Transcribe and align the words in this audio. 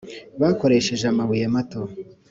bakoresheje 0.41 1.05
amabuye 1.09 1.45
mato 1.55 1.79